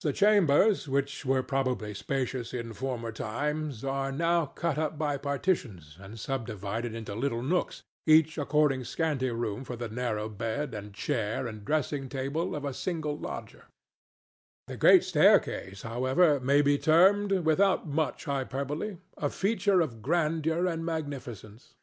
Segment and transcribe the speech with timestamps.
[0.00, 5.98] The chambers, which were probably spacious in former times, are now cut up by partitions
[6.00, 11.46] and subdivided into little nooks, each affording scanty room for the narrow bed and chair
[11.46, 13.66] and dressing table of a single lodger:
[14.68, 20.82] The great staircase, however, may be termed, without much hyperbole, a feature of grandeur and
[20.82, 21.74] magnificence.